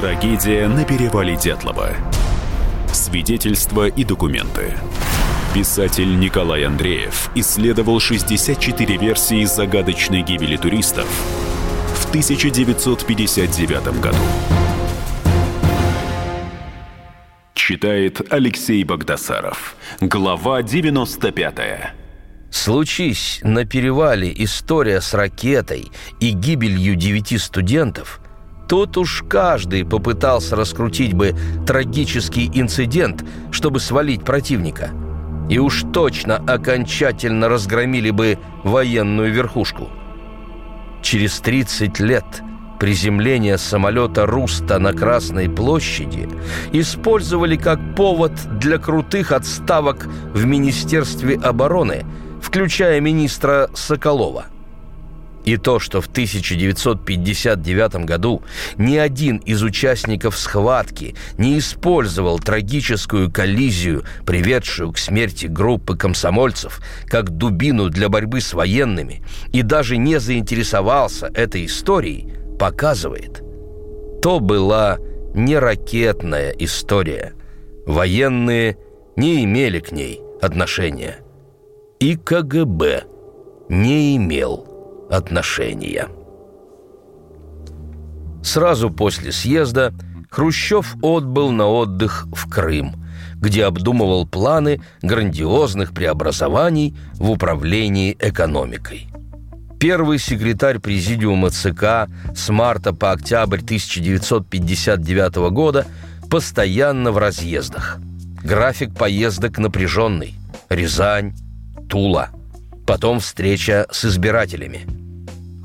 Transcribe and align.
Трагедия 0.00 0.68
на 0.68 0.84
перевале 0.84 1.36
Дятлова. 1.36 1.90
Свидетельства 2.92 3.88
и 3.88 4.04
документы. 4.04 4.74
Писатель 5.52 6.20
Николай 6.20 6.62
Андреев 6.62 7.32
исследовал 7.34 7.98
64 7.98 8.96
версии 8.96 9.44
загадочной 9.44 10.22
гибели 10.22 10.56
туристов 10.56 11.08
в 11.96 12.08
1959 12.10 14.00
году. 14.00 14.18
Читает 17.54 18.20
Алексей 18.32 18.84
Богдасаров. 18.84 19.74
Глава 20.00 20.62
95. 20.62 21.56
Случись 22.52 23.40
на 23.42 23.64
перевале 23.64 24.32
история 24.44 25.00
с 25.00 25.12
ракетой 25.12 25.90
и 26.20 26.30
гибелью 26.30 26.94
девяти 26.94 27.36
студентов, 27.36 28.20
тут 28.68 28.96
уж 28.96 29.24
каждый 29.28 29.84
попытался 29.84 30.56
раскрутить 30.56 31.14
бы 31.14 31.34
трагический 31.66 32.50
инцидент, 32.52 33.24
чтобы 33.50 33.80
свалить 33.80 34.24
противника. 34.24 34.90
И 35.48 35.58
уж 35.58 35.84
точно 35.92 36.36
окончательно 36.36 37.48
разгромили 37.48 38.10
бы 38.10 38.38
военную 38.62 39.32
верхушку. 39.32 39.88
Через 41.02 41.40
30 41.40 41.98
лет 42.00 42.42
приземление 42.78 43.58
самолета 43.58 44.26
«Руста» 44.26 44.78
на 44.78 44.92
Красной 44.92 45.48
площади 45.48 46.28
использовали 46.72 47.56
как 47.56 47.80
повод 47.96 48.32
для 48.60 48.78
крутых 48.78 49.32
отставок 49.32 50.06
в 50.34 50.44
Министерстве 50.44 51.36
обороны– 51.36 52.04
включая 52.40 53.00
министра 53.00 53.70
Соколова. 53.74 54.46
И 55.48 55.56
то, 55.56 55.78
что 55.78 56.02
в 56.02 56.08
1959 56.08 58.04
году 58.04 58.42
ни 58.76 58.98
один 58.98 59.38
из 59.38 59.62
участников 59.62 60.36
схватки 60.36 61.14
не 61.38 61.58
использовал 61.58 62.38
трагическую 62.38 63.32
коллизию, 63.32 64.04
приведшую 64.26 64.92
к 64.92 64.98
смерти 64.98 65.46
группы 65.46 65.96
комсомольцев, 65.96 66.82
как 67.06 67.30
дубину 67.30 67.88
для 67.88 68.10
борьбы 68.10 68.42
с 68.42 68.52
военными, 68.52 69.22
и 69.50 69.62
даже 69.62 69.96
не 69.96 70.20
заинтересовался 70.20 71.28
этой 71.28 71.64
историей, 71.64 72.30
показывает. 72.58 73.42
То 74.20 74.40
была 74.40 74.98
не 75.32 75.58
ракетная 75.58 76.50
история. 76.58 77.32
Военные 77.86 78.76
не 79.16 79.44
имели 79.44 79.80
к 79.80 79.92
ней 79.92 80.20
отношения– 80.42 81.20
и 82.00 82.16
КГБ 82.16 83.04
не 83.70 84.16
имел 84.16 84.67
отношения. 85.10 86.08
Сразу 88.42 88.90
после 88.90 89.32
съезда 89.32 89.92
Хрущев 90.30 90.96
отбыл 91.02 91.50
на 91.50 91.66
отдых 91.66 92.26
в 92.32 92.48
Крым, 92.48 92.94
где 93.36 93.64
обдумывал 93.64 94.26
планы 94.26 94.80
грандиозных 95.02 95.92
преобразований 95.92 96.96
в 97.14 97.30
управлении 97.30 98.16
экономикой. 98.18 99.08
Первый 99.80 100.18
секретарь 100.18 100.80
президиума 100.80 101.50
ЦК 101.50 102.08
с 102.34 102.48
марта 102.48 102.92
по 102.92 103.12
октябрь 103.12 103.60
1959 103.60 105.50
года 105.50 105.86
постоянно 106.28 107.12
в 107.12 107.18
разъездах. 107.18 107.98
График 108.42 108.94
поездок 108.94 109.58
напряженный. 109.58 110.34
Рязань, 110.68 111.34
Тула. 111.88 112.30
Потом 112.88 113.20
встреча 113.20 113.86
с 113.90 114.06
избирателями. 114.06 114.86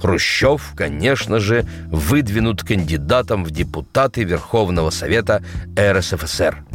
Хрущев, 0.01 0.73
конечно 0.75 1.39
же, 1.39 1.65
выдвинут 1.87 2.63
кандидатом 2.63 3.45
в 3.45 3.51
депутаты 3.51 4.25
Верховного 4.25 4.89
Совета 4.89 5.41
РСФСР. 5.79 6.65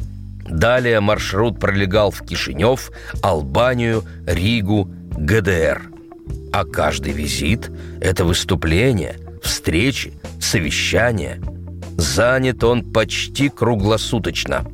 Далее 0.48 1.00
маршрут 1.00 1.60
пролегал 1.60 2.10
в 2.10 2.24
Кишинев, 2.24 2.90
Албанию, 3.22 4.04
Ригу, 4.26 4.88
ГДР. 5.18 5.82
А 6.54 6.64
каждый 6.64 7.12
визит– 7.12 7.70
это 8.00 8.24
выступление, 8.24 9.18
встречи, 9.42 10.14
совещания. 10.40 11.42
Занят 11.98 12.64
он 12.64 12.90
почти 12.90 13.50
круглосуточно. 13.50 14.64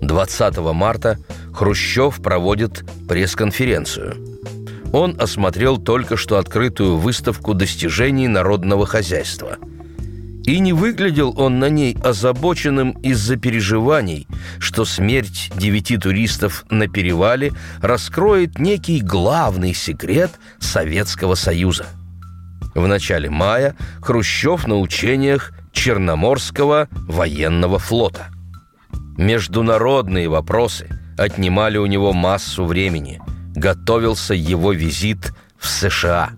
20 0.00 0.58
марта– 0.74 1.16
Хрущев 1.54 2.20
проводит 2.22 2.82
пресс-конференцию. 3.06 4.31
Он 4.92 5.16
осмотрел 5.18 5.78
только 5.78 6.16
что 6.16 6.38
открытую 6.38 6.96
выставку 6.96 7.54
достижений 7.54 8.28
народного 8.28 8.86
хозяйства. 8.86 9.56
И 10.44 10.58
не 10.58 10.72
выглядел 10.72 11.32
он 11.36 11.60
на 11.60 11.68
ней 11.68 11.96
озабоченным 12.02 12.90
из-за 13.02 13.36
переживаний, 13.36 14.26
что 14.58 14.84
смерть 14.84 15.50
девяти 15.56 15.96
туристов 15.98 16.64
на 16.68 16.88
перевале 16.88 17.52
раскроет 17.80 18.58
некий 18.58 19.00
главный 19.00 19.72
секрет 19.72 20.32
Советского 20.58 21.36
Союза. 21.36 21.86
В 22.74 22.86
начале 22.86 23.30
мая 23.30 23.76
Хрущев 24.00 24.66
на 24.66 24.78
учениях 24.78 25.52
Черноморского 25.72 26.88
военного 26.92 27.78
флота. 27.78 28.26
Международные 29.16 30.28
вопросы– 30.28 30.88
отнимали 31.16 31.78
у 31.78 31.86
него 31.86 32.12
массу 32.12 32.64
времени. 32.64 33.20
Готовился 33.54 34.34
его 34.34 34.72
визит 34.72 35.32
в 35.58 35.68
США. 35.68 36.30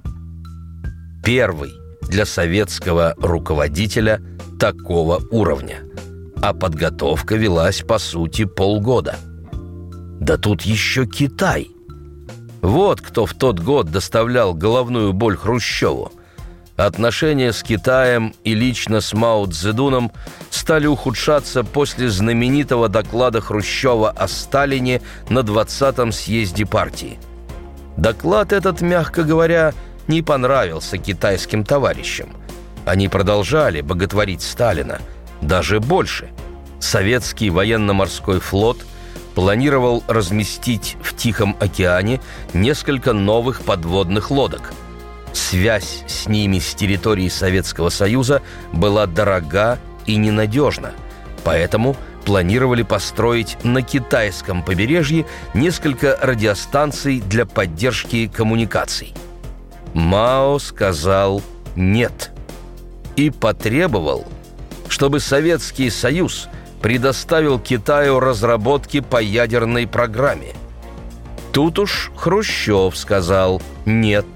Первый 1.25 1.72
для 2.02 2.26
советского 2.26 3.14
руководителя 3.19 4.20
такого 4.58 5.22
уровня. 5.30 5.82
А 6.42 6.53
подготовка 6.53 7.36
велась, 7.36 7.82
по 7.82 7.98
сути, 7.98 8.44
полгода. 8.44 9.16
Да 10.20 10.36
тут 10.36 10.62
еще 10.62 11.06
Китай. 11.06 11.70
Вот 12.60 13.00
кто 13.00 13.26
в 13.26 13.34
тот 13.34 13.60
год 13.60 13.91
доставлял 13.91 14.54
головную 14.54 15.12
боль 15.12 15.36
Хрущеву– 15.36 16.12
Отношения 16.76 17.52
с 17.52 17.62
Китаем 17.62 18.34
и 18.42 18.52
лично 18.52 19.00
с 19.00 19.12
Мао 19.12 19.46
Цзэдуном 19.46 20.10
стали 20.50 20.86
ухудшаться 20.86 21.62
после 21.62 22.08
знаменитого 22.08 22.88
доклада 22.88 23.40
Хрущева 23.40 24.10
о 24.10 24.26
Сталине 24.26 25.00
на 25.28 25.40
20-м 25.40 26.10
съезде 26.10 26.66
партии. 26.66 27.20
Доклад 27.96 28.52
этот, 28.52 28.80
мягко 28.80 29.22
говоря, 29.22 29.72
не 30.08 30.20
понравился 30.20 30.98
китайским 30.98 31.64
товарищам. 31.64 32.30
Они 32.84 33.08
продолжали 33.08 33.80
боготворить 33.80 34.42
Сталина, 34.42 34.98
даже 35.41 35.78
больше. 35.78 36.30
Советский 36.80 37.50
военно-морской 37.50 38.41
флот 38.41 38.84
планировал 39.36 40.02
разместить 40.08 40.96
в 41.02 41.14
Тихом 41.14 41.56
океане 41.60 42.20
несколько 42.52 43.12
новых 43.12 43.62
подводных 43.62 44.32
лодок– 44.32 44.72
Связь 45.34 46.05
с 46.06 46.28
ними 46.28 46.61
с 46.61 46.75
территории 46.75 47.28
Советского 47.28 47.89
Союза 47.89 48.41
была 48.72 49.06
дорога 49.06 49.81
и 50.06 50.15
ненадежна, 50.15 50.93
поэтому 51.43 51.97
планировали 52.25 52.83
построить 52.83 53.59
на 53.65 53.83
китайском 53.83 54.62
побережье 54.62 55.27
несколько 55.53 56.17
радиостанций 56.22 57.21
для 57.21 57.47
поддержки 57.47 58.28
коммуникаций. 58.28 59.12
Мао 59.93 60.59
сказал 60.61 61.43
«нет» 61.75 62.31
и 63.16 63.31
потребовал, 63.31 64.27
чтобы 64.89 65.19
Советский 65.19 65.91
Союз 65.91 66.49
предоставил 66.81 67.59
Китаю 67.59 68.21
разработки 68.21 69.01
по 69.01 69.21
ядерной 69.21 69.89
программе. 69.89 70.53
Тут 71.53 71.81
уж 71.81 72.12
Хрущев 72.16 72.97
сказал 72.97 73.61
«нет», 73.84 74.27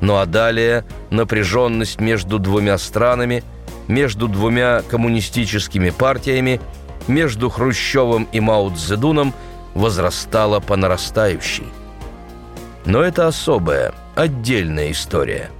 ну 0.00 0.16
а 0.16 0.26
далее 0.26 0.84
напряженность 1.10 2.00
между 2.00 2.38
двумя 2.38 2.78
странами, 2.78 3.42
между 3.88 4.28
двумя 4.28 4.82
коммунистическими 4.82 5.90
партиями, 5.90 6.60
между 7.08 7.48
Хрущевым 7.48 8.28
и 8.32 8.40
Мао 8.40 8.70
Цзэдуном 8.70 9.32
возрастала 9.74 10.60
по 10.60 10.76
нарастающей. 10.76 11.66
Но 12.84 13.02
это 13.02 13.26
особая, 13.26 13.92
отдельная 14.14 14.92
история. 14.92 15.50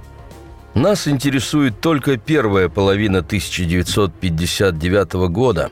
Нас 0.73 1.07
интересует 1.07 1.81
только 1.81 2.17
первая 2.17 2.69
половина 2.69 3.19
1959 3.19 5.13
года. 5.29 5.71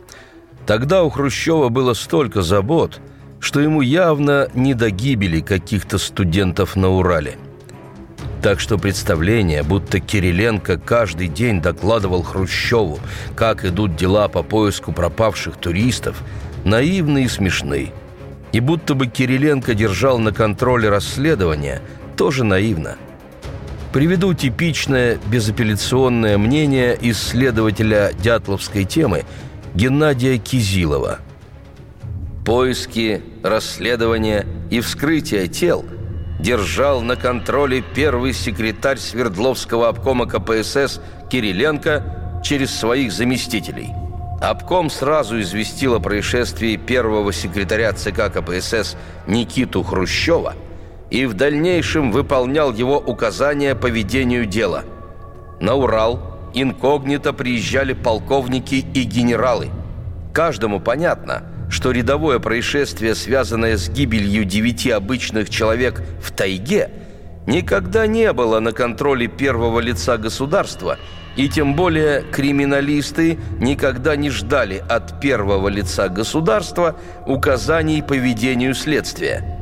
Тогда 0.66 1.04
у 1.04 1.10
Хрущева 1.10 1.70
было 1.70 1.94
столько 1.94 2.42
забот, 2.42 3.00
что 3.40 3.60
ему 3.60 3.82
явно 3.82 4.50
не 4.56 4.74
до 4.74 4.90
гибели 4.90 5.42
каких-то 5.42 6.00
студентов 6.00 6.76
на 6.76 6.90
Урале– 6.90 7.38
так 8.46 8.60
что 8.60 8.78
представление, 8.78 9.64
будто 9.64 10.00
Кириленко 10.00 10.78
каждый 10.78 11.30
день 11.30 11.64
докладывал 11.64 12.22
Хрущеву, 12.22 13.00
как 13.36 13.66
идут 13.66 13.96
дела 13.96 14.28
по 14.28 14.44
поиску 14.44 14.92
пропавших 14.92 15.58
туристов, 15.58 16.22
наивны 16.64 17.24
и 17.24 17.28
смешны. 17.28 17.92
И 18.52 18.60
будто 18.60 18.94
бы 18.94 19.08
Кириленко 19.08 19.74
держал 19.74 20.20
на 20.20 20.32
контроле 20.32 20.90
расследование, 20.90 21.82
тоже 22.16 22.44
наивно. 22.44 22.98
Приведу 23.92 24.36
типичное 24.36 25.18
безапелляционное 25.26 26.38
мнение 26.38 26.96
исследователя 27.02 28.12
дятловской 28.14 28.84
темы 28.84 29.24
Геннадия 29.74 30.38
Кизилова. 30.38 31.18
Поиски, 32.46 33.24
расследования 33.42 34.46
и 34.70 34.82
вскрытие 34.82 35.48
тел 35.48 35.84
держал 36.40 37.02
на 37.02 37.16
контроле 37.16 37.82
первый 37.82 38.34
секретарь 38.34 38.98
Свердловского 38.98 39.88
обкома 39.88 40.26
КПСС 40.28 41.02
Кириленко 41.30 42.42
через 42.44 42.76
своих 42.76 43.12
заместителей. 43.12 43.90
Обком 44.42 44.90
сразу 44.90 45.40
известил 45.42 45.96
о 45.96 46.00
происшествии 46.00 46.76
первого 46.76 47.32
секретаря 47.34 47.94
ЦК 47.94 48.32
КПСС 48.32 48.96
Никиту 49.28 49.82
Хрущева– 49.84 50.54
и 51.10 51.26
в 51.26 51.34
дальнейшем 51.34 52.12
выполнял 52.12 52.74
его 52.74 52.98
указания 52.98 53.76
по 53.76 53.88
ведению 53.88 54.46
дела. 54.46 54.84
На 55.60 55.76
Урал 55.76 56.20
инкогнито 56.54 57.34
приезжали 57.34 57.94
полковники 57.94 58.76
и 58.76 59.04
генералы. 59.04 59.70
Каждому 60.34 60.80
понятно, 60.80 61.44
что 61.76 61.92
рядовое 61.92 62.40
происшествие, 62.40 63.16
связанное 63.16 63.78
с 63.78 63.90
гибелью 63.90 64.46
девяти 64.46 64.92
обычных 64.92 65.50
человек 65.50 66.02
в 66.24 66.32
тайге, 66.32 66.90
никогда 67.46 68.08
не 68.08 68.32
было 68.32 68.60
на 68.60 68.72
контроле 68.72 69.28
первого 69.28 69.82
лица 69.82 70.18
государства, 70.18 70.98
и 71.36 71.50
тем 71.50 71.76
более 71.76 72.22
криминалисты 72.32 73.38
никогда 73.60 74.16
не 74.16 74.30
ждали 74.30 74.84
от 74.88 75.20
первого 75.20 75.68
лица 75.68 76.08
государства 76.08 76.96
указаний 77.26 78.02
по 78.02 78.14
ведению 78.14 78.74
следствия– 78.74 79.52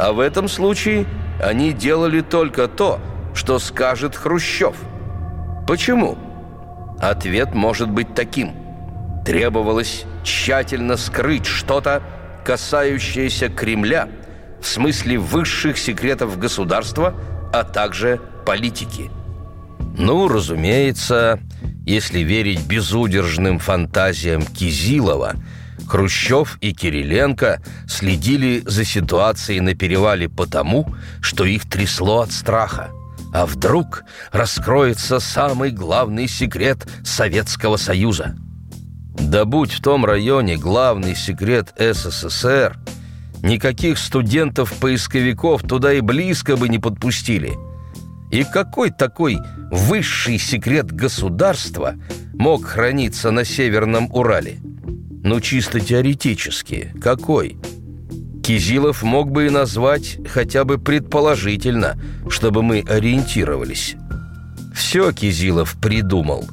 а 0.00 0.14
в 0.14 0.20
этом 0.20 0.48
случае 0.48 1.04
они 1.42 1.74
делали 1.74 2.22
только 2.22 2.68
то, 2.68 3.00
что 3.34 3.58
скажет 3.58 4.16
Хрущев. 4.16 4.74
Почему? 5.68 6.16
Ответ 6.98 7.52
может 7.52 7.90
быть 7.90 8.14
таким. 8.14 8.54
Требовалось 9.24 10.04
тщательно 10.24 10.96
скрыть 10.96 11.46
что-то, 11.46 12.02
касающееся 12.44 13.48
Кремля, 13.48 14.08
в 14.60 14.66
смысле 14.66 15.18
высших 15.18 15.78
секретов 15.78 16.38
государства, 16.38 17.14
а 17.52 17.64
также 17.64 18.20
политики. 18.46 19.10
Ну, 19.96 20.28
разумеется, 20.28 21.40
если 21.86 22.20
верить 22.20 22.66
безудержным 22.66 23.58
фантазиям 23.58 24.42
Кизилова– 24.42 25.34
Хрущев 25.90 26.56
и 26.60 26.72
Кириленко 26.72 27.60
следили 27.88 28.62
за 28.64 28.84
ситуацией 28.84 29.58
на 29.60 29.74
перевале 29.74 30.28
потому, 30.28 30.94
что 31.20 31.44
их 31.44 31.68
трясло 31.68 32.20
от 32.20 32.30
страха. 32.30 32.90
А 33.32 33.44
вдруг 33.44 34.04
раскроется 34.30 35.18
самый 35.18 35.72
главный 35.72 36.28
секрет 36.28 36.86
Советского 37.04 37.76
Союза? 37.76 38.36
Да 39.20 39.44
будь 39.44 39.72
в 39.72 39.80
том 39.80 40.04
районе 40.04 40.56
главный 40.56 41.14
секрет 41.14 41.72
СССР, 41.78 42.78
никаких 43.42 43.98
студентов-поисковиков 43.98 45.62
туда 45.62 45.92
и 45.92 46.00
близко 46.00 46.56
бы 46.56 46.68
не 46.68 46.78
подпустили. 46.78 47.52
И 48.30 48.44
какой 48.44 48.90
такой 48.90 49.38
высший 49.70 50.38
секрет 50.38 50.92
государства 50.92 51.94
мог 52.34 52.64
храниться 52.64 53.30
на 53.30 53.44
Северном 53.44 54.10
Урале? 54.12 54.58
Ну, 55.22 55.40
чисто 55.40 55.80
теоретически. 55.80 56.94
Какой? 57.00 57.58
Кизилов 58.42 59.02
мог 59.02 59.30
бы 59.30 59.46
и 59.46 59.50
назвать 59.50 60.18
хотя 60.28 60.64
бы 60.64 60.78
предположительно, 60.78 62.00
чтобы 62.28 62.62
мы 62.62 62.84
ориентировались. 62.88 63.96
Все 64.74 65.12
Кизилов 65.12 65.76
придумал. 65.80 66.46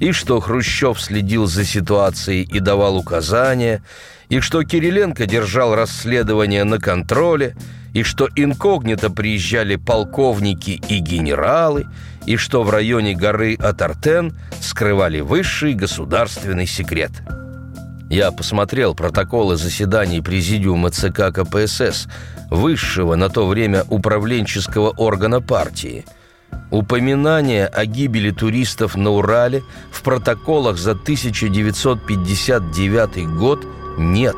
И 0.00 0.12
что 0.12 0.40
Хрущев 0.40 1.00
следил 1.00 1.46
за 1.46 1.64
ситуацией 1.64 2.42
и 2.42 2.60
давал 2.60 2.96
указания, 2.96 3.82
и 4.28 4.40
что 4.40 4.62
Кириленко 4.62 5.26
держал 5.26 5.74
расследование 5.74 6.64
на 6.64 6.78
контроле, 6.78 7.56
и 7.94 8.02
что 8.02 8.28
инкогнито 8.36 9.10
приезжали 9.10 9.76
полковники 9.76 10.80
и 10.88 10.98
генералы, 10.98 11.86
и 12.26 12.36
что 12.36 12.62
в 12.62 12.70
районе 12.70 13.14
горы 13.14 13.56
Атартен 13.56 14.36
скрывали 14.60 15.20
высший 15.20 15.74
государственный 15.74 16.66
секрет– 16.66 17.12
я 18.10 18.32
посмотрел 18.32 18.94
протоколы 18.94 19.56
заседаний 19.56 20.22
Президиума 20.22 20.90
ЦК 20.90 21.30
КПСС, 21.30 22.08
высшего 22.50 23.16
на 23.16 23.28
то 23.28 23.46
время 23.46 23.84
управленческого 23.90 24.90
органа 24.96 25.42
партии. 25.42 26.06
Упоминания 26.70 27.66
о 27.66 27.86
гибели 27.86 28.30
туристов 28.30 28.96
на 28.96 29.10
Урале 29.10 29.62
в 29.90 30.02
протоколах 30.02 30.78
за 30.78 30.92
1959 30.92 33.26
год 33.36 33.66
нет, 33.98 34.36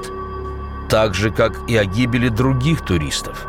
так 0.88 1.15
же, 1.15 1.31
как 1.31 1.53
и 1.69 1.77
о 1.77 1.85
гибели 1.85 2.29
других 2.29 2.85
туристов. 2.85 3.47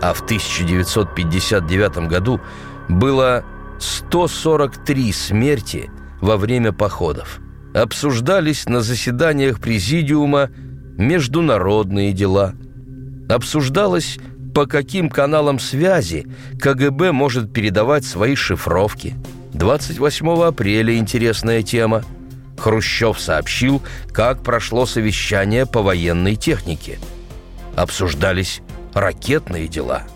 А 0.00 0.12
в 0.14 0.22
1959 0.22 2.08
году 2.08 2.40
было 2.88 3.44
143 3.78 5.12
смерти 5.12 5.90
во 6.20 6.36
время 6.36 6.72
походов– 6.72 7.38
обсуждались 7.74 8.68
на 8.68 8.80
заседаниях 8.80 9.60
президиума 9.60 10.50
международные 10.96 12.12
дела. 12.12 12.54
Обсуждалось, 13.28 14.18
по 14.54 14.66
каким 14.66 15.08
каналам 15.08 15.58
связи 15.58 16.26
КГБ 16.60 17.12
может 17.12 17.52
передавать 17.52 18.04
свои 18.04 18.34
шифровки. 18.34 19.14
28 19.54 20.42
апреля 20.42 20.96
интересная 20.96 21.62
тема. 21.62 22.02
Хрущев 22.58 23.18
сообщил, 23.18 23.82
как 24.12 24.42
прошло 24.42 24.86
совещание 24.86 25.66
по 25.66 25.82
военной 25.82 26.36
технике. 26.36 26.98
Обсуждались 27.76 28.60
ракетные 28.94 29.66
дела– 29.66 30.02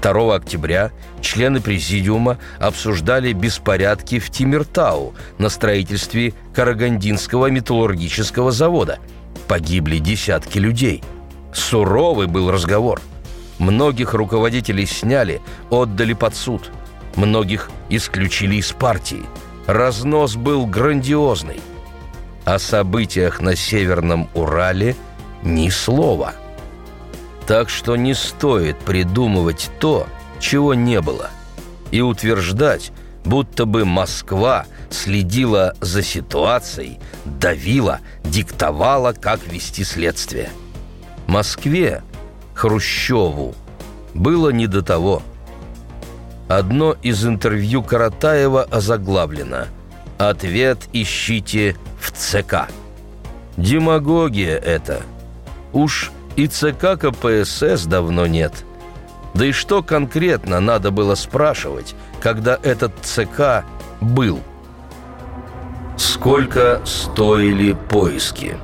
2 0.00 0.34
октября 0.34 0.92
члены 1.20 1.60
президиума 1.60 2.38
обсуждали 2.58 3.32
беспорядки 3.32 4.18
в 4.18 4.30
Тимиртау 4.30 5.14
на 5.38 5.48
строительстве 5.48 6.32
Карагандинского 6.54 7.50
металлургического 7.50 8.50
завода. 8.50 8.98
Погибли 9.46 9.98
десятки 9.98 10.58
людей. 10.58 11.02
Суровый 11.52 12.26
был 12.26 12.50
разговор. 12.50 13.00
Многих 13.60 14.12
руководителей 14.14 14.86
сняли, 14.86 15.40
отдали 15.70 16.14
под 16.14 16.34
суд. 16.34 16.72
Многих 17.14 17.70
исключили 17.88 18.56
из 18.56 18.72
партии. 18.72 19.24
Разнос 19.66 20.34
был 20.34 20.66
грандиозный. 20.66 21.60
О 22.44 22.58
событиях 22.58 23.40
на 23.40 23.54
Северном 23.54 24.28
Урале 24.34 24.96
ни 25.44 25.68
слова– 25.68 26.34
так 27.50 27.68
что 27.68 27.96
не 27.96 28.14
стоит 28.14 28.78
придумывать 28.78 29.70
то, 29.80 30.06
чего 30.38 30.72
не 30.72 31.00
было, 31.00 31.30
и 31.90 32.00
утверждать, 32.00 32.92
будто 33.24 33.64
бы 33.64 33.84
Москва 33.84 34.66
следила 34.88 35.74
за 35.80 36.04
ситуацией, 36.04 37.00
давила, 37.24 37.98
диктовала, 38.22 39.12
как 39.14 39.44
вести 39.48 39.82
следствие. 39.82 40.50
Москве, 41.26 42.04
Хрущеву, 42.60 43.54
было 44.12 44.50
не 44.50 44.66
до 44.66 44.82
того. 44.82 45.22
Одно 46.46 46.94
из 47.02 47.24
интервью 47.24 47.82
Каратаева 47.82 48.64
озаглавлено 48.64 49.68
«Ответ 50.18 50.76
ищите 50.92 51.74
в 51.98 52.12
ЦК». 52.12 52.68
Демагогия 53.56 54.58
это. 54.58 55.00
Уж 55.72 56.10
и 56.36 56.48
ЦК 56.48 56.98
КПСС 57.00 57.86
давно 57.86 58.26
нет. 58.26 58.52
Да 59.32 59.46
и 59.46 59.52
что 59.52 59.82
конкретно 59.82 60.60
надо 60.60 60.90
было 60.90 61.14
спрашивать, 61.14 61.94
когда 62.20 62.58
этот 62.62 62.92
ЦК 63.00 63.64
был? 64.02 64.38
Сколько 65.96 66.82
стоили 66.84 67.72
поиски? 67.72 68.58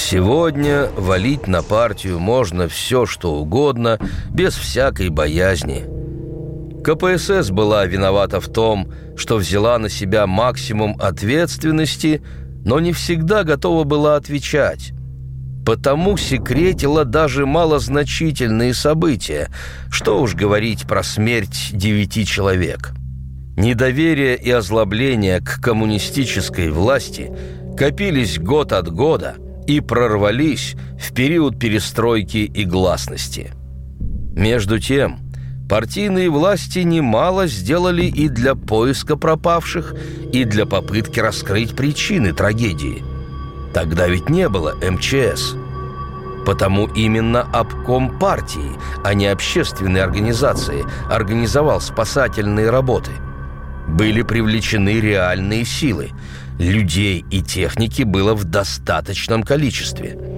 Сегодня 0.00 0.88
валить 0.96 1.48
на 1.48 1.62
партию 1.62 2.20
можно 2.20 2.68
все, 2.68 3.04
что 3.04 3.34
угодно, 3.34 3.98
без 4.30 4.54
всякой 4.54 5.10
боязни. 5.10 5.84
КПСС 6.82 7.50
была 7.50 7.84
виновата 7.84 8.40
в 8.40 8.46
том, 8.46 8.90
что 9.16 9.36
взяла 9.36 9.76
на 9.76 9.90
себя 9.90 10.26
максимум 10.26 10.96
ответственности, 11.00 12.22
но 12.64 12.78
не 12.78 12.92
всегда 12.92 13.42
готова 13.42 13.82
была 13.82 14.14
отвечать. 14.14 14.92
Потому 15.66 16.16
секретила 16.16 17.04
даже 17.04 17.44
малозначительные 17.44 18.74
события, 18.74 19.50
что 19.90 20.22
уж 20.22 20.34
говорить 20.34 20.86
про 20.86 21.02
смерть 21.02 21.70
девяти 21.72 22.24
человек. 22.24 22.92
Недоверие 23.56 24.36
и 24.36 24.50
озлобление 24.50 25.40
к 25.40 25.60
коммунистической 25.60 26.70
власти 26.70 27.36
копились 27.76 28.38
год 28.38 28.72
от 28.72 28.90
года 28.90 29.34
и 29.68 29.80
прорвались 29.80 30.74
в 30.98 31.14
период 31.14 31.60
перестройки 31.60 32.38
и 32.38 32.64
гласности. 32.64 33.52
Между 34.34 34.80
тем, 34.80 35.20
Партийные 35.68 36.30
власти 36.30 36.78
немало 36.78 37.46
сделали 37.46 38.04
и 38.04 38.30
для 38.30 38.54
поиска 38.54 39.16
пропавших, 39.16 39.94
и 40.32 40.44
для 40.44 40.64
попытки 40.64 41.20
раскрыть 41.20 41.76
причины 41.76 42.32
трагедии. 42.32 43.04
Тогда 43.74 44.08
ведь 44.08 44.30
не 44.30 44.48
было 44.48 44.74
МЧС. 44.76 45.54
Потому 46.46 46.86
именно 46.86 47.42
обком 47.42 48.18
партии, 48.18 48.78
а 49.04 49.12
не 49.12 49.26
общественной 49.26 50.02
организации, 50.02 50.86
организовал 51.10 51.82
спасательные 51.82 52.70
работы. 52.70 53.10
Были 53.86 54.22
привлечены 54.22 55.00
реальные 55.00 55.66
силы. 55.66 56.12
Людей 56.58 57.24
и 57.30 57.42
техники 57.42 58.02
было 58.02 58.34
в 58.34 58.44
достаточном 58.44 59.42
количестве– 59.42 60.18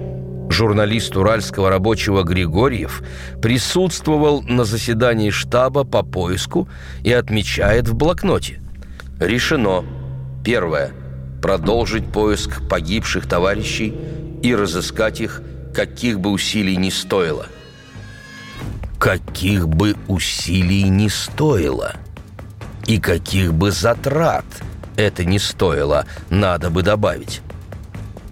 Журналист 0.51 1.15
уральского 1.15 1.69
рабочего 1.69 2.23
Григорьев 2.23 3.03
присутствовал 3.41 4.41
на 4.41 4.65
заседании 4.65 5.29
штаба 5.29 5.85
по 5.85 6.03
поиску 6.03 6.67
и 7.03 7.11
отмечает 7.13 7.87
в 7.87 7.95
блокноте. 7.95 8.59
Решено. 9.19 9.85
Первое. 10.43 10.91
Продолжить 11.41 12.05
поиск 12.11 12.67
погибших 12.67 13.27
товарищей 13.27 13.95
и 14.43 14.53
разыскать 14.53 15.21
их, 15.21 15.41
каких 15.73 16.19
бы 16.19 16.31
усилий 16.31 16.75
ни 16.75 16.89
стоило. 16.89 17.45
Каких 18.99 19.69
бы 19.69 19.95
усилий 20.09 20.83
ни 20.83 21.07
стоило. 21.07 21.93
И 22.87 22.99
каких 22.99 23.53
бы 23.53 23.71
затрат 23.71 24.45
это 24.95 25.25
не 25.25 25.39
стоило, 25.39 26.05
надо 26.29 26.69
бы 26.69 26.83
добавить. 26.83 27.41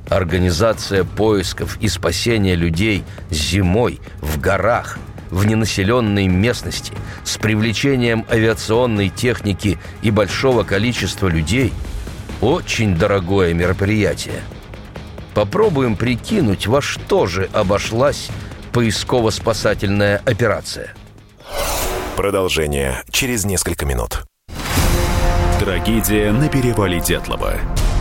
Организация 0.10 1.04
поисков 1.04 1.78
и 1.82 1.88
спасения 1.88 2.56
людей 2.56 3.04
зимой 3.30 4.00
в 4.22 4.40
горах, 4.40 4.98
в 5.30 5.46
ненаселенной 5.46 6.28
местности, 6.28 6.94
с 7.24 7.38
привлечением 7.38 8.26
авиационной 8.30 9.10
техники 9.10 9.78
и 10.02 10.12
большого 10.12 10.64
количества 10.64 11.28
людей– 11.28 11.74
очень 12.42 12.96
дорогое 12.96 13.54
мероприятие. 13.54 14.42
Попробуем 15.34 15.96
прикинуть, 15.96 16.68
во 16.68 16.82
что 16.82 17.28
же 17.28 17.50
обошлась 17.54 18.30
поисково-спасательная 18.72 20.22
операция. 20.26 20.94
Продолжение 22.16 23.04
через 23.12 23.46
несколько 23.46 23.86
минут. 23.86 24.29
Трагедия 25.70 26.32
на 26.32 26.50
перевале 26.50 27.00
Дятлова 27.00 27.54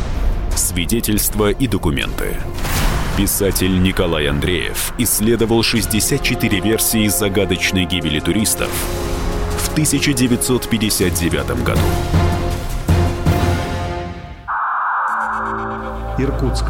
–Свидетельства 0.56 1.50
и 1.50 1.66
документы. 1.66 2.34
Писатель 3.18 3.82
Николай 3.82 4.26
Андреев 4.26 4.94
исследовал 4.96 5.62
64 5.62 6.60
версии 6.60 7.06
загадочной 7.08 7.84
гибели 7.84 8.20
туристов 8.20 8.70
в 9.58 9.72
1959 9.72 11.62
году. 11.62 11.80
Иркутск. 16.16 16.64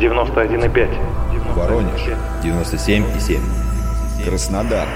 91,5. 0.00 1.54
Воронеж. 1.54 2.00
97,7. 2.42 3.38
Краснодар. 4.24 4.88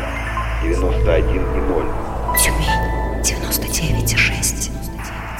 91,0. 0.65 2.37
Тюмень. 2.37 3.23
99,6. 3.23 4.66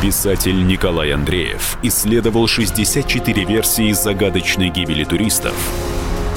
Писатель 0.00 0.64
Николай 0.64 1.10
Андреев 1.10 1.76
исследовал 1.82 2.46
64 2.46 3.44
версии 3.44 3.90
загадочной 3.90 4.68
гибели 4.68 5.02
туристов 5.02 5.54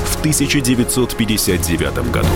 в 0.03 0.19
1959 0.21 2.11
году. 2.11 2.27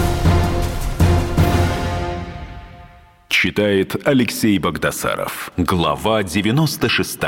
Читает 3.27 3.95
Алексей 4.07 4.59
Богдасаров. 4.59 5.51
Глава 5.57 6.21
96. 6.21 7.19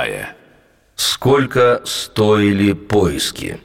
Сколько 0.96 1.82
стоили 1.84 2.74
поиски? 2.74 3.60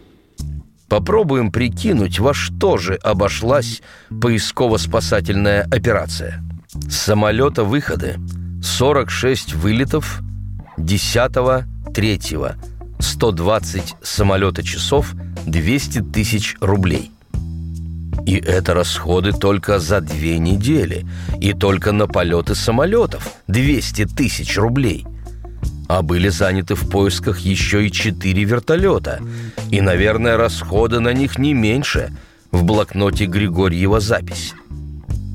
Попробуем 0.88 1.52
прикинуть, 1.52 2.20
во 2.20 2.32
что 2.32 2.78
же 2.78 2.94
обошлась 2.94 3.82
поисково-спасательная 4.08 5.68
операция. 5.70 6.42
С 6.88 6.96
самолета 6.96 7.64
выходы 7.64 8.16
46 8.62 9.54
вылетов 9.54 10.22
10 10.78 11.32
3 11.92 12.20
120 13.00 13.94
самолета 14.02 14.62
часов 14.62 15.14
200 15.46 16.02
тысяч 16.12 16.56
рублей. 16.60 17.10
И 18.24 18.36
это 18.36 18.72
расходы 18.74 19.32
только 19.32 19.80
за 19.80 20.00
две 20.00 20.38
недели. 20.38 21.04
И 21.40 21.52
только 21.52 21.90
на 21.92 22.06
полеты 22.06 22.54
самолетов 22.54 23.28
200 23.48 24.06
тысяч 24.06 24.56
рублей. 24.56 25.04
А 25.88 26.02
были 26.02 26.28
заняты 26.28 26.76
в 26.76 26.88
поисках 26.88 27.40
еще 27.40 27.86
и 27.86 27.90
четыре 27.90 28.44
вертолета. 28.44 29.20
И, 29.70 29.80
наверное, 29.80 30.36
расходы 30.36 31.00
на 31.00 31.12
них 31.12 31.36
не 31.36 31.52
меньше. 31.52 32.12
В 32.52 32.62
блокноте 32.62 33.26
Григорьева 33.26 33.98
запись. 33.98 34.54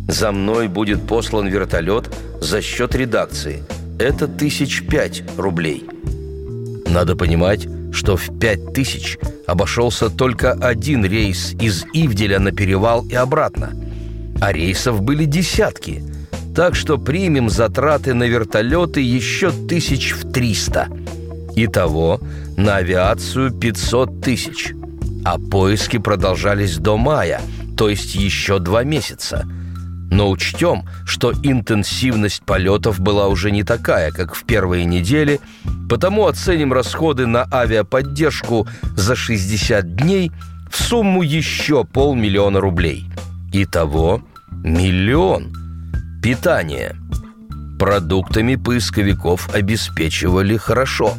За 0.08 0.32
мной 0.32 0.70
будет 0.70 1.06
послан 1.06 1.48
вертолет 1.48 2.10
за 2.40 2.62
счет 2.62 2.96
редакции. 2.96 3.64
Это 4.00 4.28
тысяч 4.28 4.86
пять 4.88 5.24
рублей. 5.38 5.86
Надо 6.88 7.16
понимать, 7.16 7.68
что 7.92 8.16
в 8.16 8.40
пять 8.40 8.74
тысяч 8.74 9.18
обошелся 9.46 10.10
только 10.10 10.54
один 10.54 11.04
рейс 11.04 11.54
из 11.60 11.84
Ивделя 11.94 12.40
на 12.40 12.52
перевал 12.52 13.06
и 13.06 13.16
обратно. 13.16 13.74
А 14.40 14.54
рейсов 14.54 15.02
были 15.02 15.26
десятки. 15.26 16.04
Так 16.56 16.76
что 16.76 16.98
примем 16.98 17.50
затраты 17.50 18.14
на 18.14 18.24
вертолеты 18.24 19.02
еще 19.02 19.52
тысяч 19.52 20.14
в 20.14 20.32
триста. 20.32 20.88
Итого 21.56 22.22
на 22.56 22.78
авиацию 22.78 23.52
500 23.52 24.22
тысяч. 24.22 24.74
А 25.26 25.38
поиски 25.38 25.98
продолжались 25.98 26.78
до 26.78 26.98
мая, 26.98 27.42
то 27.76 27.90
есть 27.90 28.16
еще 28.16 28.60
два 28.60 28.84
месяца– 28.84 29.46
но 30.10 30.30
учтем, 30.30 30.86
что 31.06 31.34
интенсивность 31.44 32.44
полетов 32.44 33.00
была 33.00 33.28
уже 33.28 33.52
не 33.52 33.64
такая, 33.64 34.12
как 34.12 34.36
в 34.36 34.44
первые 34.46 34.86
недели, 34.86 35.40
потому 35.90 36.28
оценим 36.28 36.74
расходы 36.74 37.28
на 37.28 37.48
авиаподдержку 37.52 38.68
за 38.96 39.16
60 39.16 39.96
дней 39.96 40.32
в 40.72 40.82
сумму 40.82 41.24
еще 41.24 41.84
полмиллиона 41.84 42.60
рублей. 42.60 43.06
Итого 43.52 44.24
миллион. 44.64 45.54
Питание. 46.22 46.96
Продуктами 47.80 48.56
поисковиков 48.56 49.54
обеспечивали 49.54 50.58
хорошо. 50.58 51.14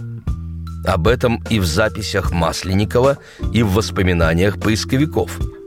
Об 0.87 1.09
этом 1.09 1.43
и 1.51 1.61
в 1.61 1.67
записях 1.67 2.33
Масленникова, 2.33 3.19
и 3.53 3.63
в 3.63 3.73
воспоминаниях 3.73 4.59
поисковиков– 4.59 5.39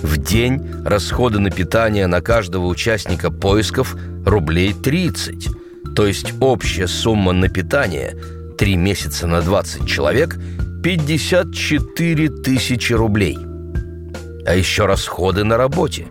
в 0.00 0.16
день 0.16 0.60
расходы 0.84 1.38
на 1.38 1.50
питание 1.50 2.06
на 2.06 2.20
каждого 2.20 2.66
участника 2.66 3.30
поисков 3.30 3.96
рублей 4.24 4.72
30. 4.72 5.48
То 5.94 6.06
есть 6.06 6.32
общая 6.40 6.86
сумма 6.86 7.32
на 7.32 7.48
питание 7.48 8.16
3 8.58 8.76
месяца 8.76 9.26
на 9.26 9.42
20 9.42 9.86
человек 9.86 10.38
54 10.82 12.28
тысячи 12.28 12.92
рублей. 12.92 13.38
А 14.46 14.54
еще 14.54 14.86
расходы 14.86 15.44
на 15.44 15.56
работе. 15.56 16.06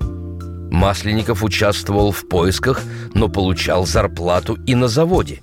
Масленников 0.71 1.43
участвовал 1.43 2.11
в 2.11 2.27
поисках, 2.29 2.81
но 3.13 3.27
получал 3.27 3.85
зарплату 3.85 4.57
и 4.65 4.75
на 4.75 4.87
заводе. 4.87 5.41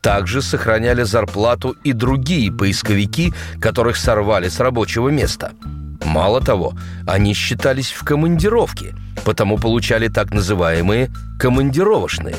Также 0.00 0.40
сохраняли 0.40 1.02
зарплату 1.02 1.76
и 1.84 1.92
другие 1.92 2.50
поисковики, 2.50 3.34
которых 3.60 3.96
сорвали 3.96 4.48
с 4.48 4.60
рабочего 4.60 5.08
места– 5.10 5.52
Мало 6.08 6.40
того, 6.40 6.72
они 7.06 7.34
считались 7.34 7.90
в 7.90 8.02
командировке, 8.02 8.94
потому 9.26 9.58
получали 9.58 10.08
так 10.08 10.32
называемые 10.32 11.10
командировочные. 11.38 12.36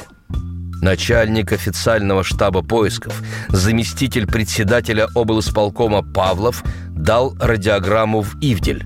Начальник 0.82 1.52
официального 1.54 2.24
штаба 2.24 2.64
поисков, 2.64 3.22
заместитель 3.50 4.26
председателя 4.26 5.08
облсполкома 5.14 6.02
Павлов 6.02 6.64
дал 6.90 7.36
радиограмму 7.40 8.22
в 8.22 8.38
Ивдель. 8.42 8.86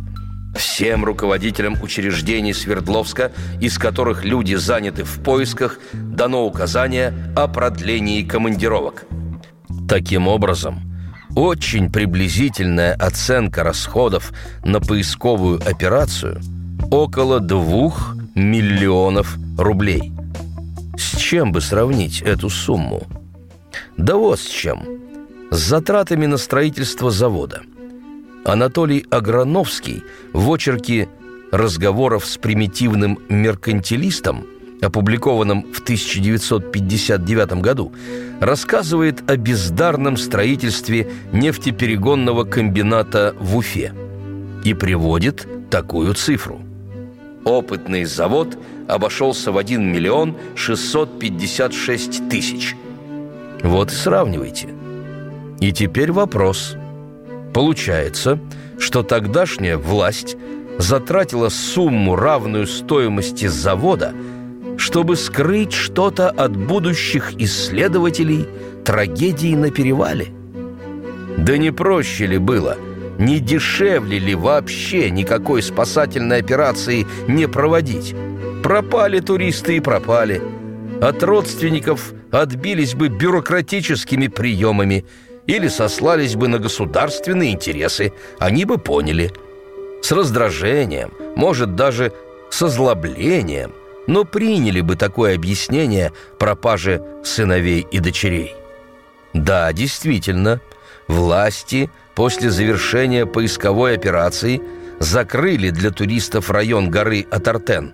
Всем 0.54 1.06
руководителям 1.06 1.82
учреждений 1.82 2.54
Свердловска, 2.54 3.32
из 3.62 3.78
которых 3.78 4.26
люди 4.26 4.56
заняты 4.56 5.06
в 5.06 5.24
поисках, 5.24 5.80
дано 5.94 6.46
указание 6.46 7.14
о 7.38 7.48
продлении 7.48 8.24
командировок. 8.24 9.06
Таким 9.88 10.28
образом, 10.28 10.93
очень 11.36 11.92
приблизительная 11.92 12.94
оценка 12.94 13.64
расходов 13.64 14.32
на 14.64 14.80
поисковую 14.80 15.62
операцию 15.68 16.42
около 16.92 17.40
двух 17.40 18.16
миллионов 18.36 19.38
рублей. 19.58 20.12
С 20.98 21.18
чем 21.18 21.52
бы 21.52 21.62
сравнить 21.62 22.22
эту 22.22 22.50
сумму? 22.50 23.04
Да 23.98 24.16
вот 24.16 24.40
с 24.40 24.48
чем. 24.48 24.84
С 25.52 25.58
затратами 25.58 26.26
на 26.26 26.38
строительство 26.38 27.12
завода– 27.12 27.62
Анатолий 28.46 29.06
Аграновский 29.10 30.04
в 30.34 30.52
очерке 30.52 31.08
«Разговоров 31.52 32.26
с 32.26 32.38
примитивным 32.38 33.20
меркантилистом», 33.30 34.46
опубликованном 34.84 35.64
в 35.72 35.82
1959 35.82 37.62
году, 37.62 37.94
рассказывает 38.40 39.30
о 39.30 39.38
бездарном 39.38 40.18
строительстве 40.18 41.10
нефтеперегонного 41.32 42.44
комбината 42.44 43.36
в 43.40 43.58
Уфе 43.58 43.94
и 44.64 44.74
приводит 44.74 45.48
такую 45.70 46.14
цифру. 46.14 46.62
Опытный 47.44 48.06
завод 48.06 48.58
обошелся 48.88 49.52
в 49.52 49.58
1 49.58 49.92
миллион 49.92 50.36
656 50.56 52.30
тысяч. 52.30 52.76
Вот 53.62 53.92
и 53.92 53.96
сравнивайте. 53.96 54.70
И 55.60 55.72
теперь 55.72 56.12
вопрос– 56.12 56.76
Получается, 57.54 58.40
что 58.80 59.04
тогдашняя 59.04 59.78
власть 59.78 60.36
затратила 60.80 61.50
сумму, 61.50 62.16
равную 62.16 62.66
стоимости 62.66 63.46
завода, 63.46 64.14
чтобы 64.84 65.16
скрыть 65.16 65.72
что-то 65.72 66.30
от 66.30 66.58
будущих 66.58 67.34
исследователей 67.38 68.46
трагедии 68.84 69.56
на 69.56 69.72
перевале. 69.72 70.28
Да 71.38 71.58
не 71.58 71.72
проще 71.72 72.26
ли 72.26 72.38
было, 72.38 72.76
не 73.18 73.40
дешевле 73.40 74.20
ли 74.20 74.36
вообще 74.36 75.10
никакой 75.10 75.64
спасательной 75.64 76.40
операции 76.40 77.08
не 77.30 77.48
проводить? 77.48 78.14
Пропали 78.62 79.22
туристы 79.22 79.78
и 79.78 79.80
пропали. 79.80 80.42
От 81.02 81.24
родственников 81.24 82.12
отбились 82.30 82.94
бы 82.94 83.08
бюрократическими 83.08 84.28
приемами– 84.28 85.06
или 85.46 85.68
сослались 85.68 86.38
бы 86.38 86.48
на 86.48 86.58
государственные 86.58 87.52
интересы, 87.52 88.14
они 88.40 88.64
бы 88.64 88.78
поняли. 88.78 89.30
С 90.02 90.10
раздражением, 90.14 91.12
может, 91.36 91.76
даже 91.76 92.14
с 92.50 92.62
озлоблением, 92.62 93.74
но 94.08 94.26
приняли 94.26 94.82
бы 94.82 94.96
такое 94.96 95.36
объяснение 95.36 96.12
пропажи 96.40 97.02
сыновей 97.24 97.88
и 97.92 98.00
дочерей. 98.00 98.56
Да, 99.34 99.72
действительно, 99.74 100.62
власти 101.08 101.90
после 102.16 102.50
завершения 102.50 103.26
поисковой 103.26 103.96
операции 103.96 104.62
закрыли 105.00 105.70
для 105.70 105.92
туристов 105.92 106.50
район 106.50 106.90
горы 106.90 107.26
Атартен. 107.32 107.94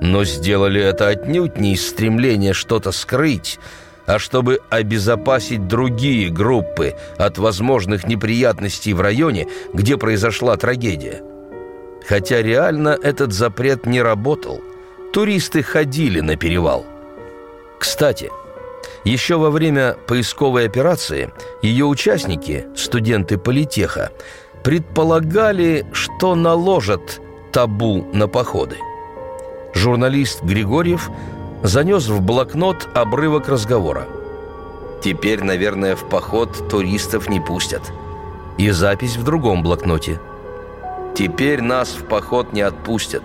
Но 0.00 0.24
сделали 0.24 0.80
это 0.80 1.08
отнюдь 1.08 1.58
не 1.58 1.74
из 1.74 1.86
стремления 1.86 2.54
что-то 2.54 2.92
скрыть, 2.92 3.58
а 4.06 4.18
чтобы 4.18 4.60
обезопасить 4.70 5.68
другие 5.68 6.30
группы 6.30 6.94
от 7.18 7.38
возможных 7.38 8.06
неприятностей 8.06 8.94
в 8.94 9.00
районе, 9.00 9.46
где 9.74 9.98
произошла 9.98 10.56
трагедия. 10.56 11.22
Хотя 12.08 12.40
реально 12.40 12.96
этот 13.02 13.32
запрет 13.32 13.84
не 13.84 14.00
работал. 14.00 14.62
Туристы 15.12 15.62
ходили 15.62 16.20
на 16.20 16.36
перевал. 16.36 16.86
Кстати, 17.78 18.30
еще 19.04 19.36
во 19.36 19.50
время 19.50 19.96
поисковой 20.06 20.66
операции 20.66 21.32
ее 21.62 21.86
участники, 21.86 22.66
студенты 22.76 23.38
политеха, 23.38 24.10
предполагали, 24.62 25.86
что 25.92 26.34
наложат 26.34 27.20
табу 27.52 28.06
на 28.12 28.28
походы. 28.28 28.76
Журналист 29.74 30.42
Григорьев– 30.42 31.10
занес 31.62 32.08
в 32.08 32.20
блокнот 32.20 32.88
обрывок 32.94 33.48
разговора. 33.48 34.06
«Теперь, 35.02 35.42
наверное, 35.42 35.96
в 35.96 36.08
поход 36.08 36.68
туристов 36.68 37.28
не 37.28 37.40
пустят». 37.40 37.82
И 38.58 38.70
запись 38.70 39.16
в 39.16 39.24
другом 39.24 39.62
блокноте. 39.62 40.20
«Теперь 41.14 41.62
нас 41.62 41.90
в 41.90 42.04
поход 42.04 42.52
не 42.52 42.60
отпустят. 42.60 43.22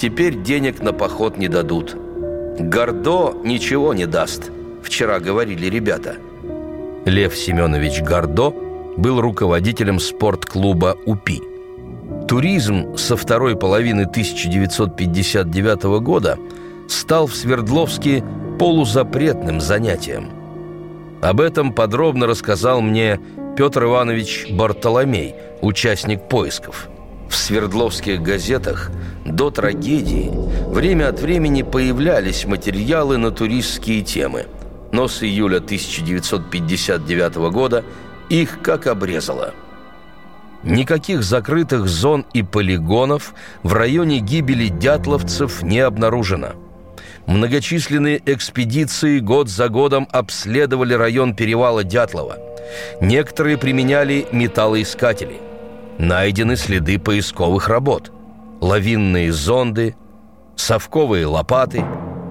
Теперь 0.00 0.42
денег 0.42 0.82
на 0.82 0.92
поход 0.92 1.36
не 1.36 1.48
дадут. 1.48 1.94
Гордо 2.58 3.34
ничего 3.44 3.94
не 3.94 4.06
даст»,– 4.06 4.50
вчера 4.82 5.20
говорили 5.20 5.66
ребята. 5.66 6.16
Лев 7.04 7.36
Семенович 7.36 8.02
Гордо 8.02 8.54
был 8.96 9.20
руководителем 9.20 10.00
спортклуба 10.00 10.96
«УПИ». 11.06 11.42
Туризм 12.26 12.96
со 12.96 13.16
второй 13.16 13.56
половины 13.56 14.02
1959 14.02 16.00
года– 16.02 16.38
стал 16.90 17.26
в 17.26 17.34
Свердловске 17.34 18.22
полузапретным 18.58 19.60
занятием. 19.60 20.30
Об 21.22 21.40
этом 21.40 21.72
подробно 21.72 22.26
рассказал 22.26 22.80
мне 22.80 23.20
Петр 23.56 23.84
Иванович 23.84 24.48
Бартоломей, 24.50 25.34
участник 25.60 26.28
поисков. 26.28 26.88
В 27.30 27.36
Свердловских 27.36 28.20
газетах 28.20 28.90
до 29.24 29.50
трагедии 29.50 30.30
время 30.68 31.08
от 31.08 31.20
времени 31.20 31.62
появлялись 31.62 32.44
материалы 32.44 33.16
на 33.16 33.30
туристские 33.30 34.02
темы, 34.02 34.46
но 34.92 35.08
с 35.08 35.22
июля 35.22 35.58
1959 35.58 37.36
года 37.50 37.84
их 38.28 38.60
как 38.62 38.86
обрезало– 38.86 39.54
Никаких 40.62 41.22
закрытых 41.22 41.88
зон 41.88 42.26
и 42.34 42.42
полигонов 42.42 43.32
в 43.62 43.72
районе 43.72 44.18
гибели 44.18 44.68
дятловцев 44.68 45.62
не 45.62 45.80
обнаружено– 45.80 46.48
Многочисленные 47.26 48.20
экспедиции 48.26 49.20
год 49.20 49.48
за 49.48 49.68
годом 49.68 50.08
обследовали 50.10 50.94
район 50.94 51.34
перевала 51.34 51.84
Дятлова. 51.84 52.38
Некоторые 53.00 53.56
применяли 53.56 54.26
металлоискатели. 54.32 55.49
Найдены 56.00 56.56
следы 56.56 56.98
поисковых 56.98 57.68
работ. 57.68 58.10
Лавинные 58.62 59.30
зонды, 59.34 59.96
совковые 60.56 61.26
лопаты, 61.26 61.84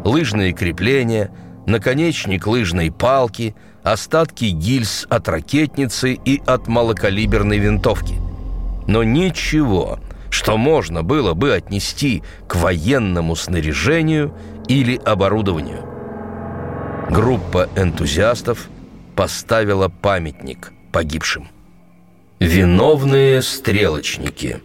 лыжные 0.03 0.53
крепления, 0.53 1.29
наконечник 1.67 2.47
лыжной 2.47 2.89
палки, 2.89 3.55
остатки 3.83 4.45
гильз 4.45 5.05
от 5.11 5.29
ракетницы 5.29 6.13
и 6.13 6.41
от 6.47 6.67
малокалиберной 6.67 7.59
винтовки. 7.59 8.15
Но 8.87 9.03
ничего, 9.03 9.99
что 10.31 10.57
можно 10.57 11.03
было 11.03 11.35
бы 11.35 11.53
отнести 11.53 12.23
к 12.47 12.55
военному 12.55 13.35
снаряжению 13.35 14.33
или 14.67 14.95
оборудованию. 14.97 15.85
Группа 17.11 17.69
энтузиастов 17.75 18.67
поставила 19.15 19.89
памятник 19.89 20.73
погибшим. 20.91 21.49
Виновные 22.39 23.41
стрелочники. 23.41 24.61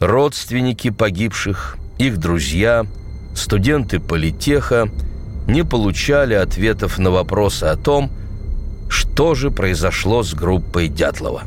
Родственники 0.00 0.90
погибших, 0.90 1.76
их 1.98 2.18
друзья, 2.18 2.86
студенты 3.34 4.00
политеха 4.00 4.88
не 5.46 5.64
получали 5.64 6.34
ответов 6.34 6.98
на 6.98 7.10
вопросы 7.10 7.64
о 7.64 7.76
том, 7.76 8.10
что 8.88 9.34
же 9.34 9.50
произошло 9.50 10.22
с 10.22 10.34
группой 10.34 10.88
Дятлова. 10.88 11.42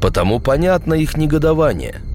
Потому 0.00 0.40
понятно 0.40 0.94
их 0.94 1.16
негодование– 1.16 2.00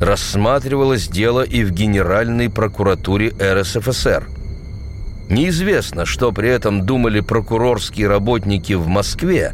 рассматривалось 0.00 1.08
дело 1.08 1.42
и 1.42 1.64
в 1.64 1.70
Генеральной 1.70 2.50
прокуратуре 2.50 3.32
РСФСР. 3.40 4.28
Неизвестно, 5.28 6.04
что 6.04 6.32
при 6.32 6.48
этом 6.48 6.86
думали 6.86 7.20
прокурорские 7.20 8.08
работники 8.08 8.74
в 8.74 8.86
Москве, 8.86 9.52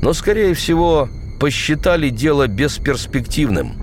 но, 0.00 0.12
скорее 0.12 0.54
всего, 0.54 1.08
посчитали 1.44 2.08
дело 2.08 2.46
бесперспективным. 2.46 3.74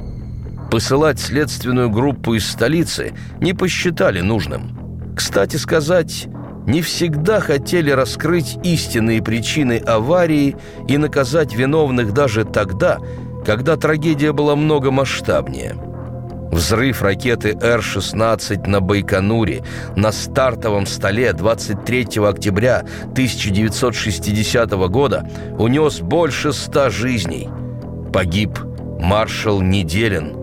Посылать 0.71 1.19
следственную 1.19 1.91
группу 1.91 2.33
из 2.33 2.49
столицы 2.49 3.13
не 3.39 3.53
посчитали 3.53 4.21
нужным. 4.21 5.13
Кстати 5.15 5.57
сказать, 5.57 6.25
не 6.65 6.81
всегда 6.81 7.39
хотели 7.39 7.91
раскрыть 7.91 8.57
истинные 8.63 9.21
причины 9.21 9.77
аварии 9.77 10.55
и 10.87 10.97
наказать 10.97 11.53
виновных 11.53 12.13
даже 12.13 12.45
тогда, 12.45 12.97
когда 13.45 13.77
трагедия 13.77 14.31
была 14.31 14.55
много 14.55 14.89
масштабнее. 14.89 15.75
Взрыв 16.51 17.01
ракеты 17.01 17.57
Р-16 17.61 18.67
на 18.67 18.81
Байконуре 18.81 19.63
на 19.95 20.11
стартовом 20.11 20.85
столе 20.85 21.31
23 21.31 22.21
октября 22.27 22.85
1960 23.11 24.71
года 24.89 25.27
унес 25.57 26.01
больше 26.01 26.51
ста 26.51 26.89
жизней. 26.89 27.49
Погиб 28.11 28.59
маршал 28.99 29.61
Неделин, 29.61 30.41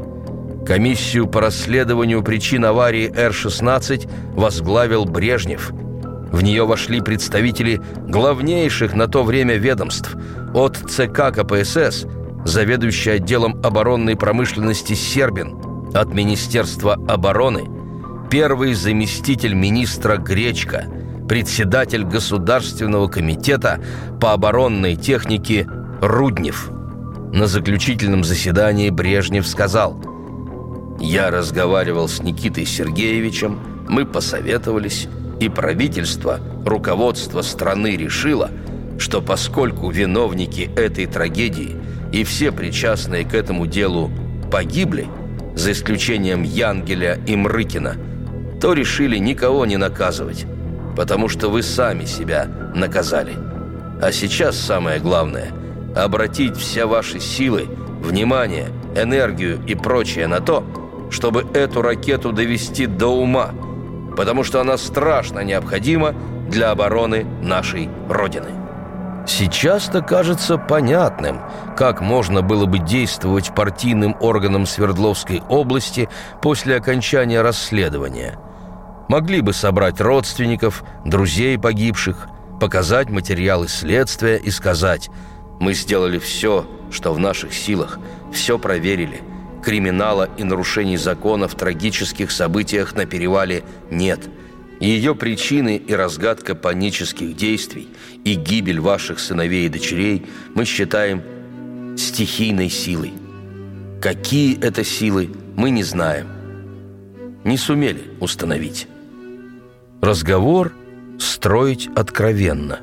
Комиссию 0.66 1.26
по 1.26 1.40
расследованию 1.40 2.22
причин 2.22 2.64
аварии 2.66 3.10
Р-16 3.14 4.10
возглавил 4.34 5.06
Брежнев. 5.06 5.72
В 6.30 6.42
нее 6.42 6.66
вошли 6.66 7.00
представители 7.00 7.80
главнейших 8.06 8.94
на 8.94 9.08
то 9.08 9.24
время 9.24 9.56
ведомств 9.56 10.14
от 10.52 10.76
ЦК 10.76 11.32
КПСС, 11.34 12.04
заведующий 12.44 13.12
отделом 13.12 13.58
оборонной 13.64 14.14
промышленности 14.14 14.92
Сербин, 14.92 15.67
от 15.94 16.12
Министерства 16.14 16.94
обороны, 17.08 17.68
первый 18.30 18.74
заместитель 18.74 19.54
министра 19.54 20.16
Гречка, 20.16 20.84
председатель 21.28 22.04
Государственного 22.04 23.08
комитета 23.08 23.80
по 24.20 24.32
оборонной 24.32 24.96
технике 24.96 25.66
Руднев. 26.00 26.70
На 27.32 27.46
заключительном 27.46 28.24
заседании 28.24 28.90
Брежнев 28.90 29.46
сказал– 29.46 30.00
я 31.00 31.30
разговаривал 31.30 32.08
с 32.08 32.22
Никитой 32.22 32.66
Сергеевичем, 32.66 33.60
мы 33.88 34.04
посоветовались, 34.04 35.06
и 35.38 35.48
правительство, 35.48 36.40
руководство 36.64 37.42
страны 37.42 37.96
решило, 37.96 38.50
что 38.98 39.22
поскольку 39.22 39.90
виновники 39.90 40.68
этой 40.76 41.06
трагедии 41.06 41.76
и 42.12 42.24
все 42.24 42.50
причастные 42.50 43.24
к 43.24 43.34
этому 43.34 43.66
делу 43.66 44.10
погибли, 44.50 45.06
за 45.58 45.72
исключением 45.72 46.42
Янгеля 46.42 47.18
и 47.26 47.36
Мрыкина, 47.36 47.96
то 48.60 48.72
решили 48.72 49.18
никого 49.18 49.66
не 49.66 49.76
наказывать, 49.76 50.46
потому 50.96 51.28
что 51.28 51.50
вы 51.50 51.62
сами 51.62 52.04
себя 52.04 52.46
наказали. 52.74 53.34
А 54.00 54.10
сейчас 54.12 54.56
самое 54.58 55.00
главное– 55.00 55.52
обратить 55.96 56.56
все 56.56 56.86
ваши 56.86 57.20
силы, 57.20 57.68
внимание, 58.00 58.68
энергию 58.96 59.60
и 59.66 59.74
прочее 59.74 60.26
на 60.26 60.40
то– 60.40 60.64
чтобы 61.10 61.46
эту 61.54 61.82
ракету 61.82 62.32
довести 62.32 62.86
до 62.86 63.08
ума, 63.08 63.50
потому 64.16 64.44
что 64.44 64.60
она 64.60 64.76
страшно 64.76 65.40
необходима 65.40 66.14
для 66.48 66.70
обороны 66.70 67.24
нашей 67.42 67.88
Родины. 68.08 68.50
Сейчас-то 69.28 70.00
кажется 70.00 70.56
понятным, 70.56 71.40
как 71.76 72.00
можно 72.00 72.40
было 72.40 72.64
бы 72.64 72.78
действовать 72.78 73.54
партийным 73.54 74.16
органам 74.20 74.64
Свердловской 74.64 75.42
области 75.48 76.08
после 76.40 76.76
окончания 76.76 77.42
расследования. 77.42 78.38
Могли 79.08 79.42
бы 79.42 79.52
собрать 79.52 80.00
родственников, 80.00 80.82
друзей 81.04 81.58
погибших, 81.58 82.26
показать 82.58 83.10
материалы 83.10 83.68
следствия 83.68 84.38
и 84.38 84.50
сказать 84.50 85.10
«Мы 85.60 85.74
сделали 85.74 86.18
все, 86.18 86.66
что 86.90 87.12
в 87.12 87.18
наших 87.18 87.52
силах, 87.52 87.98
все 88.32 88.58
проверили, 88.58 89.20
Криминала 89.62 90.28
и 90.38 90.44
нарушений 90.44 90.96
закона 90.96 91.48
в 91.48 91.54
трагических 91.54 92.30
событиях 92.30 92.94
на 92.94 93.06
перевале 93.06 93.64
нет. 93.90 94.20
Ее 94.80 95.14
причины 95.14 95.76
и 95.76 95.92
разгадка 95.92 96.54
панических 96.54 97.34
действий 97.34 97.88
и 98.24 98.34
гибель 98.34 98.80
ваших 98.80 99.18
сыновей 99.18 99.66
и 99.66 99.68
дочерей 99.68 100.26
мы 100.54 100.64
считаем 100.64 101.22
стихийной 101.96 102.70
силой. 102.70 103.12
Какие 104.00 104.60
это 104.60 104.84
силы, 104.84 105.30
мы 105.56 105.70
не 105.70 105.82
знаем. 105.82 106.28
Не 107.44 107.56
сумели 107.56 108.02
установить. 108.20 108.86
Разговор 110.00 110.72
строить 111.18 111.88
откровенно. 111.96 112.78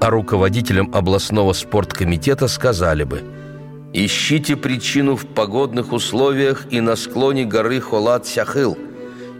А 0.00 0.10
руководителям 0.10 0.90
областного 0.94 1.52
спорткомитета 1.52 2.48
сказали 2.48 3.04
бы– 3.04 3.22
Ищите 3.98 4.56
причину 4.56 5.16
в 5.16 5.26
погодных 5.26 5.90
условиях 5.92 6.66
и 6.70 6.82
на 6.82 6.96
склоне 6.96 7.46
горы 7.46 7.80
Холат-Сяхыл. 7.80 8.76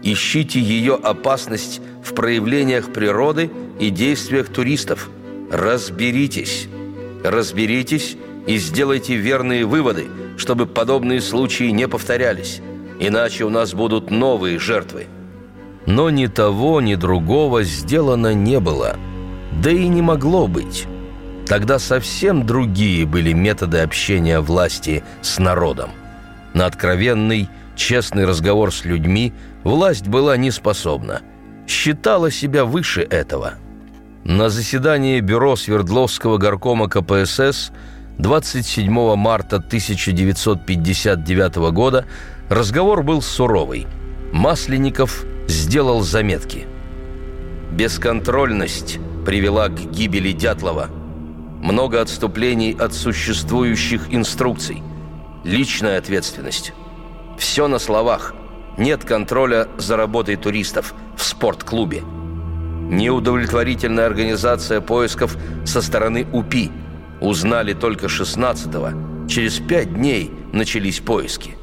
Ищите 0.09 0.61
ее 0.61 0.95
опасность 0.95 1.81
в 2.01 2.13
проявлениях 2.13 2.93
природы 2.93 3.51
и 3.77 3.89
действиях 3.89 4.47
туристов. 4.47 5.09
Разберитесь. 5.51 6.69
Разберитесь 7.25 8.15
и 8.47 8.55
сделайте 8.55 9.17
верные 9.17 9.65
выводы, 9.65 10.05
чтобы 10.37 10.65
подобные 10.65 11.19
случаи 11.19 11.71
не 11.71 11.89
повторялись. 11.89 12.61
Иначе 13.01 13.43
у 13.43 13.49
нас 13.49 13.73
будут 13.73 14.09
новые 14.09 14.59
жертвы. 14.59 15.07
Но 15.85 16.09
ни 16.09 16.27
того, 16.27 16.79
ни 16.79 16.95
другого 16.95 17.63
сделано 17.63 18.33
не 18.33 18.61
было. 18.61 18.95
Да 19.61 19.71
и 19.71 19.89
не 19.89 20.01
могло 20.01 20.47
быть. 20.47 20.87
Тогда 21.47 21.79
совсем 21.79 22.45
другие 22.45 23.05
были 23.05 23.33
методы 23.33 23.79
общения 23.79 24.39
власти 24.39 25.03
с 25.21 25.37
народом. 25.37 25.89
На 26.53 26.65
откровенный, 26.65 27.49
честный 27.75 28.25
разговор 28.25 28.73
с 28.73 28.85
людьми 28.85 29.33
власть 29.67 30.07
была 30.07 30.37
не 30.37 30.49
способна. 30.51 31.21
Считала 31.67 32.31
себя 32.31 32.63
выше 32.65 33.01
этого. 33.01 33.55
На 34.23 34.49
заседании 34.49 35.19
бюро 35.19 35.55
Свердловского 35.55 36.37
горкома 36.37 36.87
КПСС 36.89 37.71
27 38.17 39.15
марта 39.15 39.57
1959 39.57 41.55
года 41.71 42.05
разговор 42.49 43.03
был 43.03 43.21
суровый. 43.21 43.85
Масленников 44.31 45.25
сделал 45.47 46.01
заметки. 46.01 46.65
«Бесконтрольность 47.71 48.99
привела 49.25 49.67
к 49.67 49.79
гибели 49.91 50.31
Дятлова», 50.31 50.89
много 51.61 52.01
отступлений 52.01 52.75
от 52.77 52.93
существующих 52.93 54.13
инструкций, 54.13 54.81
личная 55.43 55.97
ответственность. 55.97 56.73
Все 57.37 57.67
на 57.67 57.79
словах. 57.79 58.33
Нет 58.77 59.03
контроля 59.03 59.67
за 59.77 59.97
работой 59.97 60.35
туристов 60.35 60.93
в 61.15 61.23
спортклубе. 61.23 62.03
Неудовлетворительная 62.89 64.05
организация 64.05 64.81
поисков 64.81 65.35
со 65.65 65.81
стороны 65.81 66.27
УПИ. 66.31 66.71
Узнали 67.19 67.73
только 67.73 68.05
16-го. 68.05 69.27
Через 69.27 69.59
пять 69.59 69.93
дней 69.93 70.31
начались 70.53 70.99
поиски. 70.99 71.57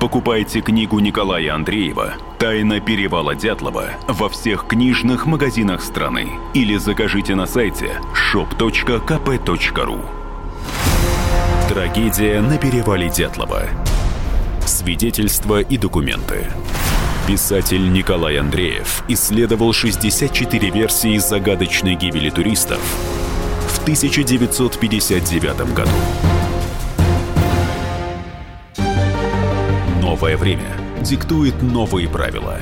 Покупайте 0.00 0.60
книгу 0.62 0.98
Николая 0.98 1.54
Андреева 1.54 2.14
«Тайна 2.38 2.80
перевала 2.80 3.34
Дятлова» 3.34 3.90
во 4.08 4.30
всех 4.30 4.66
книжных 4.66 5.26
магазинах 5.26 5.82
страны 5.82 6.30
или 6.54 6.76
закажите 6.78 7.34
на 7.34 7.46
сайте 7.46 8.00
shop.kp.ru 8.34 10.19
Трагедия 11.70 12.40
на 12.40 12.58
перевале 12.58 13.08
Дятлова. 13.08 13.62
Свидетельства 14.66 15.60
и 15.60 15.78
документы. 15.78 16.48
Писатель 17.28 17.92
Николай 17.92 18.38
Андреев 18.38 19.04
исследовал 19.06 19.72
64 19.72 20.70
версии 20.70 21.16
загадочной 21.18 21.94
гибели 21.94 22.28
туристов 22.28 22.80
в 23.68 23.82
1959 23.82 25.72
году. 25.72 25.90
Новое 30.02 30.36
время 30.36 30.76
диктует 31.02 31.62
новые 31.62 32.08
правила. 32.08 32.58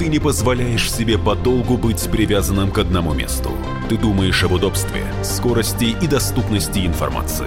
Ты 0.00 0.08
не 0.08 0.18
позволяешь 0.18 0.90
себе 0.90 1.16
подолгу 1.16 1.76
быть 1.76 2.10
привязанным 2.10 2.72
к 2.72 2.78
одному 2.78 3.14
месту. 3.14 3.52
Ты 3.88 3.96
думаешь 3.96 4.42
об 4.42 4.50
удобстве, 4.50 5.04
скорости 5.22 5.96
и 6.02 6.08
доступности 6.08 6.84
информации. 6.84 7.46